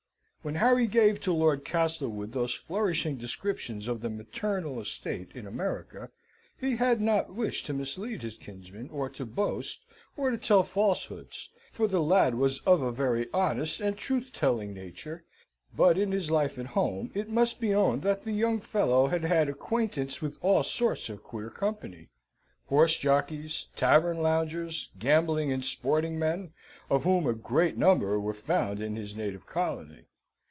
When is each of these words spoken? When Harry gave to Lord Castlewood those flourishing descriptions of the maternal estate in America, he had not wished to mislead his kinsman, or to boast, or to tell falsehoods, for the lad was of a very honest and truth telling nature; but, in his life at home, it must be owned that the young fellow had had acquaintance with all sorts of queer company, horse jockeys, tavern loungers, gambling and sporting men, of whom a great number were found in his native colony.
When 0.43 0.55
Harry 0.55 0.87
gave 0.87 1.19
to 1.21 1.33
Lord 1.33 1.63
Castlewood 1.63 2.33
those 2.33 2.55
flourishing 2.55 3.15
descriptions 3.17 3.87
of 3.87 4.01
the 4.01 4.09
maternal 4.09 4.79
estate 4.79 5.29
in 5.35 5.45
America, 5.45 6.09
he 6.59 6.77
had 6.77 6.99
not 6.99 7.35
wished 7.35 7.67
to 7.67 7.73
mislead 7.73 8.23
his 8.23 8.37
kinsman, 8.37 8.89
or 8.89 9.07
to 9.11 9.25
boast, 9.27 9.85
or 10.17 10.31
to 10.31 10.39
tell 10.39 10.63
falsehoods, 10.63 11.51
for 11.71 11.87
the 11.87 12.01
lad 12.01 12.33
was 12.33 12.57
of 12.65 12.81
a 12.81 12.91
very 12.91 13.27
honest 13.31 13.79
and 13.81 13.97
truth 13.99 14.31
telling 14.33 14.73
nature; 14.73 15.23
but, 15.77 15.95
in 15.95 16.11
his 16.11 16.31
life 16.31 16.57
at 16.57 16.65
home, 16.65 17.11
it 17.13 17.29
must 17.29 17.59
be 17.59 17.71
owned 17.75 18.01
that 18.01 18.23
the 18.23 18.31
young 18.31 18.59
fellow 18.59 19.05
had 19.09 19.23
had 19.23 19.47
acquaintance 19.47 20.23
with 20.23 20.39
all 20.41 20.63
sorts 20.63 21.07
of 21.07 21.21
queer 21.21 21.51
company, 21.51 22.09
horse 22.65 22.97
jockeys, 22.97 23.67
tavern 23.75 24.17
loungers, 24.23 24.89
gambling 24.97 25.51
and 25.53 25.63
sporting 25.63 26.17
men, 26.17 26.51
of 26.89 27.03
whom 27.03 27.27
a 27.27 27.33
great 27.35 27.77
number 27.77 28.19
were 28.19 28.33
found 28.33 28.81
in 28.81 28.95
his 28.95 29.15
native 29.15 29.45
colony. 29.45 30.07